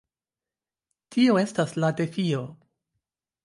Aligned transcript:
Tio 1.17 1.37
estas 1.43 1.77
la 1.85 1.93
defio! 2.03 2.43